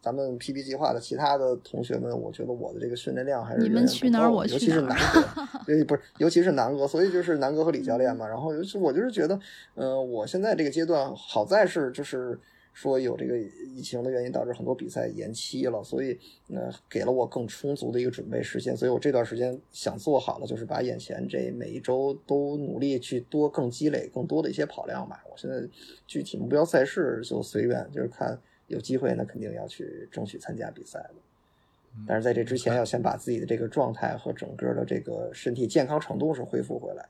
[0.00, 8.26] 咱们 PP 计划的其他的同学们，我觉得我的这个训练量还是你们去哪儿我去哪儿， 尤其是南哥，对，不是，尤其是南哥，所以就是南哥和李教练嘛。
[8.26, 9.38] 然后尤其我就是觉得，
[9.74, 12.38] 嗯，我现在这个阶段好在是就是。
[12.72, 16.16] 说有这个疫情的原因导致很多比赛延期了，所以
[16.48, 25.20] 呃给了我更充足的一个准备时间，所以我这段时间想做好了，就是把眼前这每一周都努力去多更积累更多的一些跑量吧。
[25.28, 25.60] 我现在
[26.06, 31.14] 具体目标赛事就随缘，就是看有机会那肯定要去争取参加比赛的。
[32.06, 37.04] 但是在这之前，要先把自己的这个状态和整个的这个身体健康程度是恢复回来，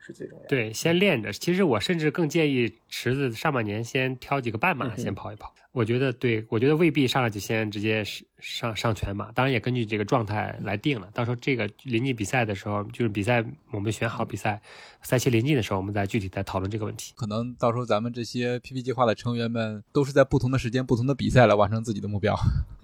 [0.00, 0.48] 是最重要的。
[0.48, 1.32] 对，先练着。
[1.32, 5.54] 其实我甚至更建议池子上半年先挑几个半马先跑一跑。
[5.72, 8.04] 我觉得，对我觉得未必上来就先直接
[8.40, 11.08] 上上全马，当然也根据这个状态来定了。
[11.14, 14.60] 到时候这个临近比赛的时候，就是比赛我们选好比赛
[15.02, 17.12] 赛期临近的时候，我们再具体再讨论这个问题。
[17.14, 22.36] 可能到时候咱们这些 PP 计划的成员们都是在不同的时间、不同的比赛来完成自己的目标。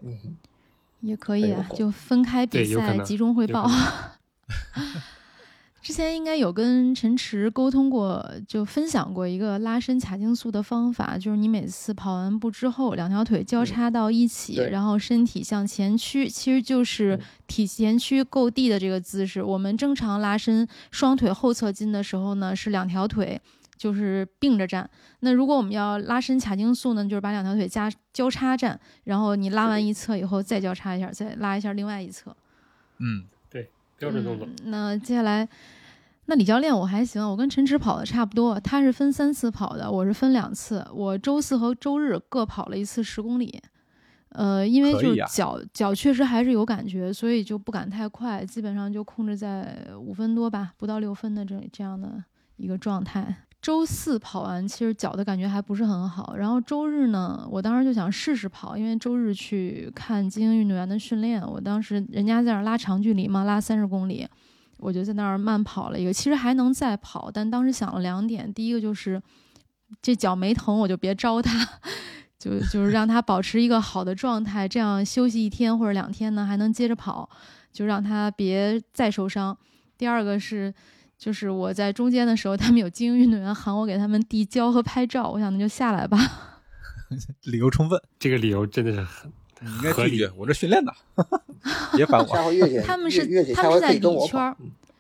[0.04, 0.36] 嗯。
[1.00, 3.68] 也可以啊，就分开比赛，集中汇报。
[5.86, 19.40] 之前应该有跟陈池沟通过，就分享过一个拉伸髂胫束的方法，就是你每次跑完步之后，两条腿交叉到一起，然后身体向前屈，其实就是体前屈够地的这个姿势。
[19.40, 23.40] 我们正常拉伸双腿后侧筋的时候呢，是两条腿。
[23.78, 24.88] 就是并着站。
[25.20, 32.34] 那如果我们要拉伸髂胫束呢，就是把两条腿加交叉站，然后你拉完一侧以后再交叉一下，再拉一下另外一侧。
[32.96, 33.68] 嗯，对，
[33.98, 34.48] 标准动作。
[34.64, 35.46] 那接下来，
[36.26, 38.58] 那李教练我还行，我跟陈池跑的差不多。
[38.60, 40.84] 他是分三次跑的，我是分两次。
[40.92, 43.60] 我周四和周日各跑了一次十公里。
[44.30, 52.22] 呃，因为就是脚脚确实还是有感觉，所以就不敢太快，基本上就控制在五分多吧，不到六分的这这样的
[52.56, 53.34] 一个状态。
[53.62, 56.36] 周四跑完，其实脚的感觉还不是很好。
[56.36, 61.40] 然后周日呢，我当时就想试试跑，因为周日去看精英运动员的训练。
[61.40, 64.26] 我当时人家在那拉长距离嘛，拉三十公里，
[64.78, 66.12] 我就在那儿慢跑了一个。
[66.12, 69.20] 其实还能再跑，但当时想了两点：第一个就是
[70.00, 71.68] 这脚没疼，我就别招他，
[72.38, 77.28] 就就是让他保持一个好的状态，这样休息一天或者两天呢，还能接着跑，
[77.72, 79.56] 就让他别再受伤。
[79.96, 80.74] 第二个是。
[81.18, 86.18] 就是我在中间的时候，他们有精英运动员喊我给他们递胶和拍照，我想那就下来吧。
[87.44, 90.30] 理由充分，这个理由真的是很应该拒绝。
[90.36, 90.92] 我这训练的，
[91.96, 92.36] 别烦我。
[92.84, 94.56] 他们是他们是在里圈，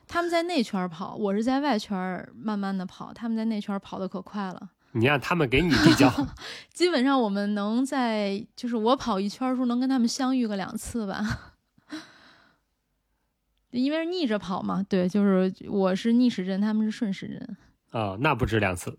[0.08, 4.70] 他们在内圈跑，我是在外圈慢慢的跑，他们在内圈跑的可快了。
[4.92, 6.10] 你让他们给你递胶，
[6.72, 11.52] 基本上我们能在就是我跑一圈的时候能跟他们相遇个两次吧。
[13.72, 17.56] 因为是逆着跑嘛，对，就是我是逆时针，他们是顺时针。
[17.90, 18.98] 哦，那不止两次，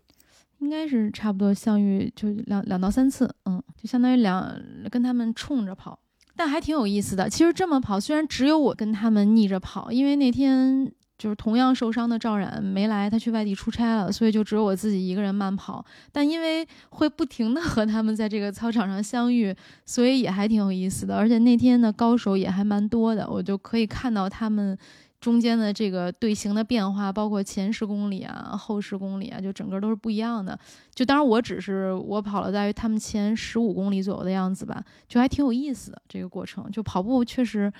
[0.58, 5.98] 应该是差不多相遇就两两到三次，嗯，就相当于两跟他们冲着跑，
[6.36, 7.28] 但还挺有意思的。
[7.28, 10.90] 其实这么跑，虽然只有我跟他们逆着跑，因为那天。
[11.18, 15.84] 就是同样受伤的赵冉没来，他去外地出差了，所以就只有我自己一个人慢跑。
[16.12, 19.52] 但因为会不停的和他们在这个操场上相遇，
[19.84, 21.16] 所以也还挺有意思的。
[21.16, 24.78] 而且那天的高手也还蛮多的，我就可以看到他们。
[25.20, 30.56] 中间的这个队形的变化，包括前十公里啊、后十公里啊，就整个都是不一样的。
[30.94, 36.70] 就当然我只是我跑了大约他们前十五公里左右的样子吧，就还挺有意思的这个过程。
[36.70, 37.72] 就跑步确实，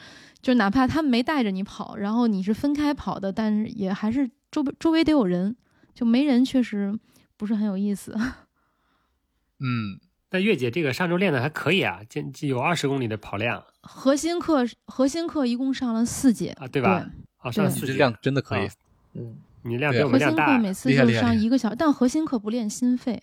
[0.43, 5.57] 就哪怕他们没带着你跑，然后你是分开跑的，但是也还是周周围得有人，
[5.95, 6.99] 就没人确实
[7.37, 8.17] 不是很有意思。
[9.61, 13.65] 嗯，那月姐这个上周练的还可以啊，就有二十公里的跑量。
[13.83, 17.09] 核心课核心课一共上了四节啊，对吧？
[17.39, 18.69] 好，上四节量真的可以。
[19.15, 20.47] 嗯，你量比我们量大。
[20.47, 23.23] 核心课每次就上一个小时，但核心课不练心肺，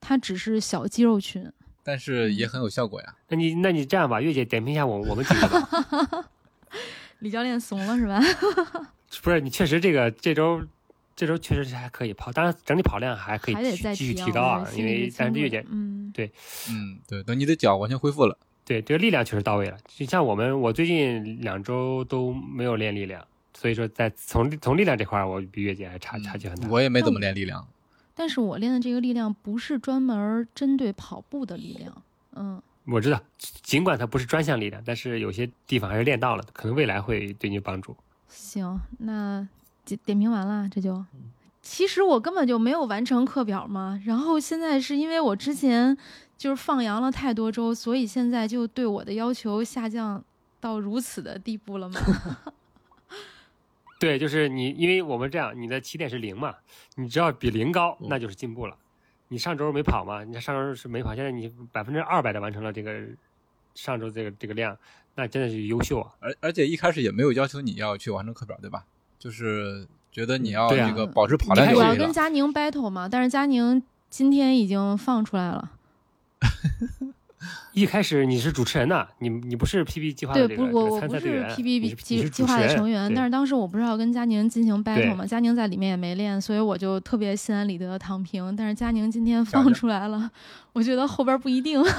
[0.00, 1.50] 它只是小肌肉群。
[1.82, 3.14] 但是也很有效果呀。
[3.28, 6.24] 那你那你这样吧，月姐点评一下我我们几个。
[7.20, 8.20] 李教练怂了是吧？
[9.22, 10.60] 不是，你确实这个这周
[11.14, 16.32] 这周确实是还可以跑，当然整体跑量还可以继续提高啊，因为但是月姐，嗯，对，
[16.68, 18.36] 嗯对，等你的脚完全恢复了。
[18.64, 19.76] 对，这个力量确实到位了。
[19.86, 23.24] 就像我们，我最近两周都没有练力量，
[23.56, 26.68] 所以说在从从力量这块儿，我比月姐还差差距很大。
[26.68, 27.66] 我也没怎么练力量，
[28.14, 32.02] 但是我练的这个力量不是专门针对跑步的力量。
[32.34, 33.20] 嗯，我知道，
[33.62, 37.96] 尽管它不是专项力量，但是有些地方还是练到了，可能未来会对你有帮助。
[38.28, 39.46] 行，那
[39.84, 41.04] 点点评完了，这就。
[41.62, 45.96] 其实我根本就没有完成课表嘛，然后现在是因为我之前。
[46.36, 50.22] 就是放羊了太多周，所以现在就对我的要求下降
[50.60, 52.00] 到如此的地步了吗？
[54.04, 56.54] 对，就是你，因为我们这样，你的起点是零嘛，
[56.96, 58.76] 你只要比零高，那就是进步了。
[59.28, 60.22] 你上周没跑嘛？
[60.24, 63.00] 你上周是没跑，现在你百分之二百的完成了这个
[63.74, 64.76] 上周这个这个量，
[65.14, 66.12] 那真的是优秀啊！
[66.20, 68.84] 而而且一开始也没有要求你要去完成课表，对吧？
[69.18, 71.88] 就是觉得你要这个保持跑量就可以了。
[71.88, 75.72] 我要跟佳宁 battle 嘛，但是佳宁今天已经放出来了。
[77.72, 83.12] 一开始你是主持人呢，你你不是 PB 计划的这个参赛队员，是 PB 计计划的成员。
[83.14, 88.54] 但是当时我不是要跟佳宁进行 battle 嘛，佳宁在里面也没练，所以我就特别心安理得的躺平。
[88.56, 90.30] 但是佳宁今天放出来了，
[90.72, 91.82] 我觉得后边不一定。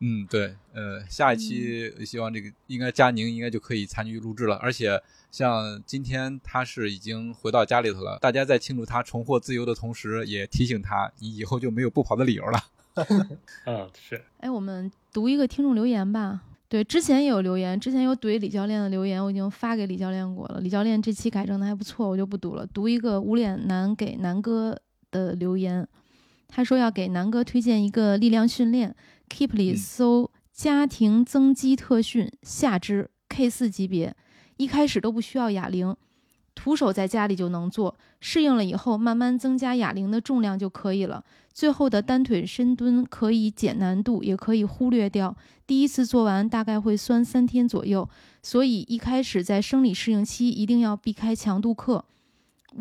[0.00, 12.58] 嗯，对，呃，下一期希望这个应该佳宁应该就可以参与录制了，而且像今天他是已经回到家里头了，大家在庆祝他重获自由的同时，也提醒他，你以后就没有不跑的理由了。
[13.66, 14.22] 嗯，是。
[14.38, 16.40] 哎，我们读一个听众留言吧。
[16.68, 20.60] 对，之前也有留言，之前有怼李教练的留言，我已经发给李教练过了。
[20.60, 22.66] 李教练这期改正的还不错，我就不读了。
[22.66, 24.76] 读一个无脸男给南哥
[25.12, 25.86] 的留言，
[26.48, 28.94] 他说要给南哥推荐一个力量训练。
[29.28, 34.14] Keep 里搜家庭增肌特训下肢 K 四级别，
[34.56, 35.94] 一开始都不需要哑铃，
[36.56, 41.22] 徒手在家里就能做，适应了以后慢慢增加哑铃的重量就可以了。
[41.52, 45.36] 最后的单腿深蹲可以减难度，也可以忽略掉。
[45.66, 48.08] 第一次做完大概会酸三天左右，
[48.42, 52.04] 所以一开始在生理适应期一定要避开强度课。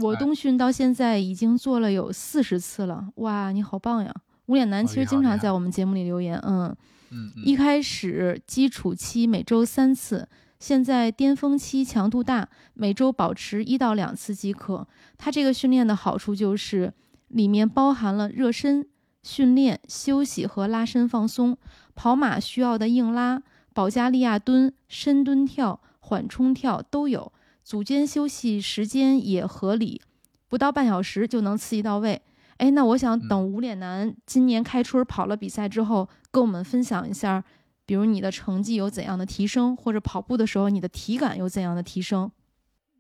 [0.02, 4.14] 我冬训到现在已经做了有四十次了，哇，你好棒呀！
[4.48, 6.76] 无脸男其实经常在我们节目里留言，嗯
[7.12, 10.28] 嗯，一开始基础期每周三次，
[10.66, 14.88] 现在巅峰期强度大，每周保持一到两次即可。
[15.16, 16.92] 它这个训练的好处就是
[17.28, 18.84] 里面包含了热身
[19.22, 21.56] 训练、休息和拉伸放松，
[21.94, 23.44] 跑马需要的硬拉、
[23.76, 27.32] 保加利亚蹲、深蹲跳、缓冲跳都有，
[27.64, 30.02] 组间休息时间也合理，
[30.48, 32.20] 不到半小时就能刺激到位。
[32.58, 37.44] 哎，那我想等无脸男今年开春跑了比赛之后，跟我们分享一下，
[37.86, 42.32] 比如你的成绩有怎样的提升，或者跑步的时候你的体感有怎样的提升。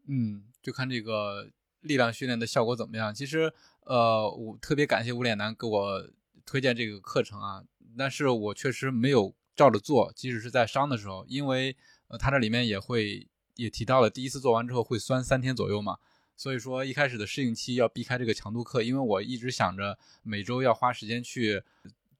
[0.07, 1.49] 嗯，就看这个
[1.81, 3.13] 力量训练的效果怎么样。
[3.13, 6.09] 其实，呃，我特别感谢无脸男给我
[6.45, 7.63] 推荐这个课程啊，
[7.97, 11.75] 但是我确实没有照着做，即使是在伤的时候，因为
[12.07, 15.97] 呃，他这里面也会也提到了，第一次做完之后会酸三天左右嘛。
[16.38, 21.63] 所以说一开始的适应期要避开这个强度课，因为我一直想着每周要花时间去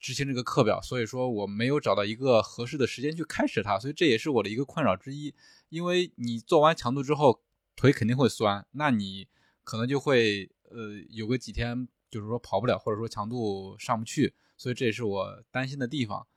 [0.06, 5.34] 执行这个课表，所以说我没有找到一个合适的时间去开始它，所以这也是我的一个困扰之一。
[5.70, 7.41] 因为你做完强度之后
[7.76, 9.28] 腿肯定会酸，那你
[9.64, 16.28] 可能就会呃有个几天就是说跑不了，或者说强度上不去，所以这也是我担心的地方。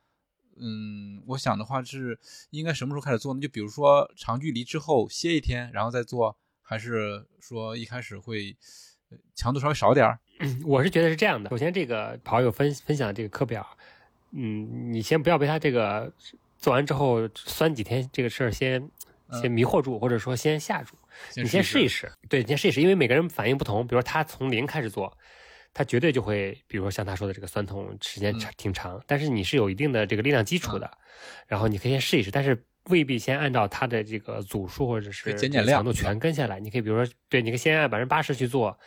[0.55, 3.39] 嗯，我想的话是应该什么时候开始做呢？
[3.39, 6.35] 就比如说长距离之后歇一天，然后再做。
[6.61, 8.55] 还是说一开始会
[9.35, 10.19] 强度稍微少点儿？
[10.65, 11.49] 我是觉得是这样的。
[11.49, 13.65] 首先，这个跑友分分享这个课表，
[14.31, 16.11] 嗯，你先不要被他这个
[16.57, 18.89] 做完之后酸几天这个事儿先
[19.41, 20.95] 先迷惑住，或者说先吓住。
[21.35, 23.85] 你先试一试，对，你先试一试，因为每个人反应不同。
[23.85, 25.17] 比如说他从零开始做，
[25.73, 29.01] 他绝对就会，比如说像他说的这个酸痛时间长挺长。
[29.05, 30.89] 但是你是有一定的这个力量基础的，
[31.47, 32.31] 然后你可以先试一试。
[32.31, 32.65] 但是。
[32.89, 38.77] 未必先按照它的这个组数或者是强度全跟下来，你可以比如说，对，你可以先按百分之八十去做。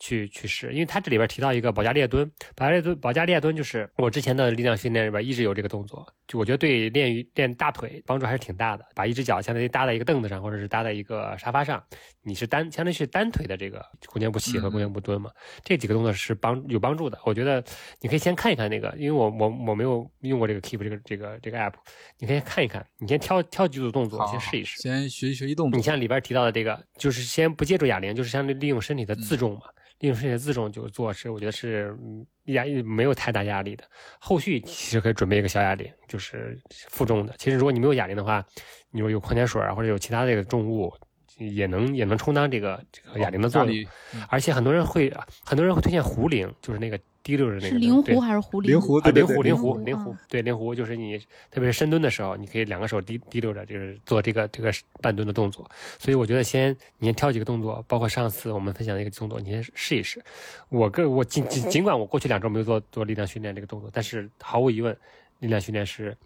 [0.00, 8.84] 去去试，因为它这里边提到一个保加利亚蹲，保加利亚蹲，保加利亚蹲就是我之前的力量训练里边一直有这个动作，就我觉得对练练大腿帮助还是挺大的。
[8.94, 11.80] 把一只脚相当于搭在一个凳子上，或者是搭在一个沙发上，
[12.22, 15.30] 你是单相当于是单腿的这个弓箭步起和弓箭步蹲嘛，
[15.62, 17.18] 这几个动作是帮有帮助的。
[17.26, 17.62] 我觉得
[18.00, 21.74] 你可以先看一看那个，因为我我我没有用过这个 Keep 这个这个这个 app，
[22.18, 25.76] 你可以看一看，你先挑挑几组动作先试一试，先学习学习动作。
[25.76, 29.62] 你像里边提到的这个，就是先不借助哑铃，就是相当于利用身体的自重嘛。
[30.00, 31.96] 利用身体的自重就做是，我觉得是
[32.44, 33.84] 压没有太大压力的。
[34.18, 37.34] 后续其实可以准备一个小哑铃，就是负重的。
[37.38, 38.44] 其实如果你没有哑铃的话，
[38.90, 40.92] 你说有矿泉水啊，或者有其他这个重物，
[41.38, 43.86] 也能也能充当这个这个哑铃的作用。
[44.28, 45.12] 而且很多人会
[45.44, 46.98] 很多人会推荐壶铃，就是那个。
[47.22, 48.66] 滴溜着那个是灵狐还是狐狸？
[48.66, 51.18] 灵狐对灵狐灵狐灵狐对灵狐就是你
[51.50, 55.70] 特别是深蹲的时候，你可以两个手滴滴溜着，就是做这个这个半蹲的动作。
[55.98, 60.22] 所以我觉得先你先挑几个动作，包括上次我们分享的一个动作，你先试一试。
[60.70, 64.96] 我个我尽尽尽管我过去两周没有做做力量训练这个动作，但是毫无疑问，
[65.40, 66.16] 力量训练是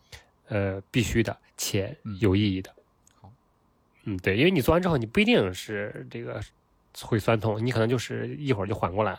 [0.49, 2.71] 呃必须的且有意义的。
[3.21, 3.33] 好，
[4.05, 6.41] 嗯对，因为你做完之后你不一定是这个。
[7.03, 9.19] 会酸痛，你可能就是一会儿就缓过来了，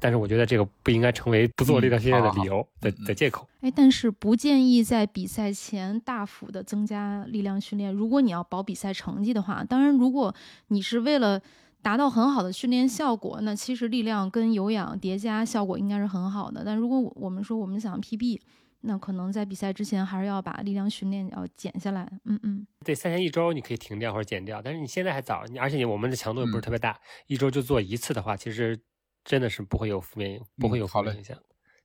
[0.00, 3.46] 但是我觉得这个不应该成为不做力量训练的理由的的借口。
[3.60, 7.92] 哎，但是不建议在比赛前大幅的增加力量训练。
[7.92, 10.34] 如果你要保比赛成绩的话，当然，如果
[10.68, 11.40] 你是为了
[11.80, 16.62] 达到很好的训练效果，那其实力量跟有氧叠加效果应该是很好的。
[16.64, 18.40] 但如果我们说我们想 PB。
[18.82, 22.06] 那可能在比赛之前还是要把力量训练要减下来。
[22.24, 28.78] 嗯嗯，对，赛前一周你可以停掉或者减掉，但是你现在还早，你而且我们的强度也不是特别大，一周就做一次的话，其实
[29.24, 31.36] 真的是不会有负面，不会有负面影响。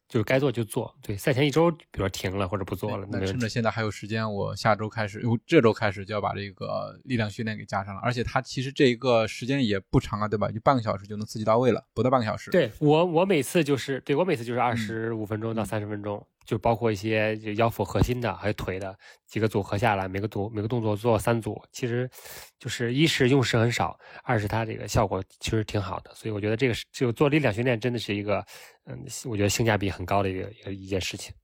[0.10, 0.96] 就是该做就做。
[1.02, 8.00] 对，赛前一周，比如说停了或者不做了，那趁着现在还有时间，我下周开始，我这周开始就要把这个力量训练给加上了。
[8.02, 10.50] 而且它其实这一个时间也不长啊，对吧？
[10.50, 12.50] 就半个小时就能刺激到位了，不到半个小时。
[12.52, 16.26] 对我，我每次就是对我每次就是二十五分钟到三十分钟。
[16.48, 22.10] 就包括一些就腰腹核心的，还有腿的几个组合下来，每个组每个动作做三组，其实
[22.58, 26.16] 就是一是用时很少，二是它这个效果其实挺好的。
[26.16, 28.44] 所以我觉得这个是就做力量训练真的是一个，
[28.86, 31.36] 嗯，我觉得性价比很高的一个一个一件事情。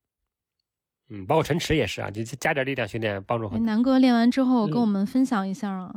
[1.09, 3.65] 嗯，包括陈池也是啊，就加点力量训练帮助很大。
[3.65, 5.93] 南哥练完之后跟我们分享一下啊。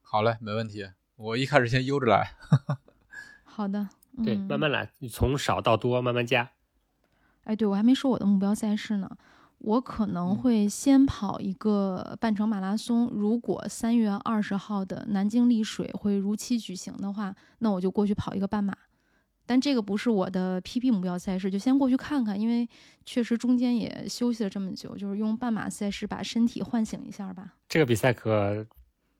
[0.00, 0.88] 好嘞，没问题。
[1.16, 2.30] 我一开始先悠着来。
[3.42, 3.88] 好的。
[4.24, 6.52] 对，慢慢来，你从少到多慢慢加。
[7.46, 9.08] 哎，对我还没说我的目标赛事呢，
[9.58, 13.06] 我可能会先跑一个半程马拉松。
[13.08, 18.76] 如果三月二十号的南京丽水会如期举行的话，那我就过去跑一个半马。
[19.48, 22.68] 但这个不是我的 PP 目标赛事，就先过去看看，因为
[23.04, 27.54] 确实中间也休息了这么久，就是用半马赛事把身体唤醒一下吧。
[27.68, 28.66] 这个比赛可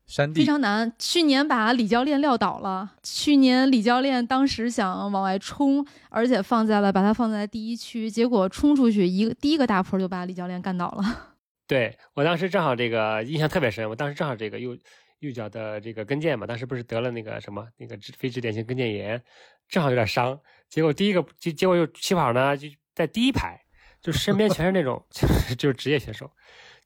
[0.07, 0.93] 山地非常难。
[0.99, 11.35] 去年把李教练撂倒了，去年李教练当时想往外冲，而且放在了把他放在第一区，结果冲出去一个第一个大坡就把李教练干倒了。
[11.67, 14.79] 对我当时正好这个印象特别深，我当时正好这个右
[15.19, 19.21] 右脚的这个跟腱嘛，当时不是得了那个什么那个非支点性跟腱炎。
[19.69, 20.39] 正好有点伤，
[20.69, 23.61] 结果第一个结结果又起跑呢，就在第一排，
[24.01, 25.05] 就身边全是那种
[25.59, 26.31] 就是职业选手，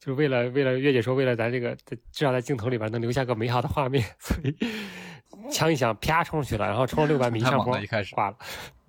[0.01, 4.57] 就是为了为了月姐说为了咱这个在至少在镜头里边能留下个美好的画面，所以
[5.53, 8.37] 枪一响啪冲出去了，然后冲了六百米上坡一开始挂了，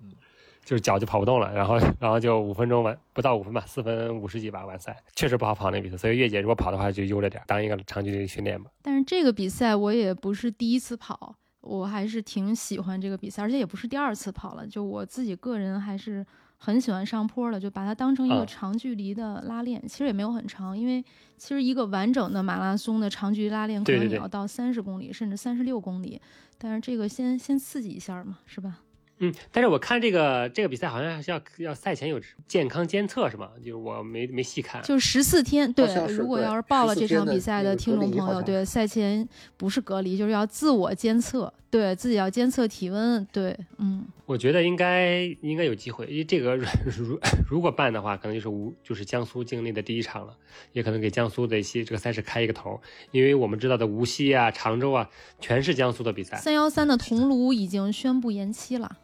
[0.64, 8.70] 就是脚就跑不动了，然后然后就五分钟完不到五分吧，四分五十几吧完赛，确实不好跑那比赛，所以月姐如果跑的话就悠着点，当一个长距离训练吧。
[8.80, 11.36] 但是这个比赛我也不是第一次跑。
[11.60, 14.66] 我还是挺喜欢这个比赛，而且也不是第二次跑了。
[14.66, 16.26] 就我自己个人还是
[16.64, 19.82] 很喜欢上坡的，就把它当成一个长距离的拉练。
[19.88, 21.04] 其实也没有很长，因为
[21.36, 26.20] 其实一个完整的马拉松的长距离拉练可能也要到三十公里，甚至三十六公里。
[26.58, 28.78] 但是这个先先刺激一下嘛，是吧？
[29.22, 33.50] 嗯，但是我看这个这个比赛好像是要要赛前有健康监测是吗？
[33.58, 35.72] 就是我没没细看，就十四天。
[35.72, 43.24] 对，如果要是报了这场比赛的听众朋友，对，赛前不是隔离，就是要自我监测，对自己要监测体温。
[43.32, 46.56] 对，嗯，我觉得应该应该有机会，因为这个
[46.98, 47.18] 如
[47.48, 50.36] 如果办的话，可能就是无就是江苏境内的第一场了，
[50.72, 52.80] 也可能给江苏的一些这个赛事开一个头，
[53.12, 55.08] 因为我们知道的无锡啊、常州啊，
[55.38, 56.36] 全是江苏的比赛。
[56.38, 58.98] 三幺三的桐庐已经宣布延期了。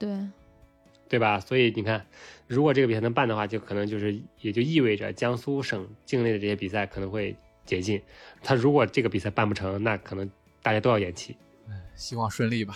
[0.00, 0.08] 对，
[1.08, 1.38] 对吧？
[1.38, 2.04] 所以你看，
[2.48, 7.36] 如果这个比赛能办的话，就可能就是也就意味着江苏省境内的这些比赛可能会
[7.66, 8.00] 解禁。
[8.42, 10.28] 他如果这个比赛办不成，那可能
[10.62, 11.36] 大家都要延期。
[11.94, 12.74] 希望顺利吧。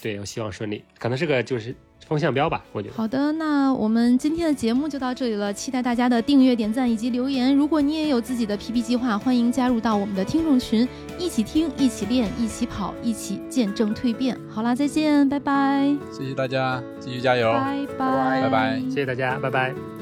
[0.00, 1.76] 对，我希望顺利，可能是个就是。
[2.08, 2.94] 方向标吧，我觉得。
[2.94, 7.54] 好的，那我们今天的节目就到这里了，期待大家的订阅、点赞以及留言。
[7.54, 10.86] 如果你也有自己的 PP 计划，欢迎加入到我们的听众群，
[11.18, 14.38] 一起听，一起练，一起跑，一起见证蜕变。
[14.48, 15.94] 好啦，再见，拜拜。
[16.12, 19.95] 谢谢大家，继续加油，拜拜，拜拜，谢谢大家，拜拜。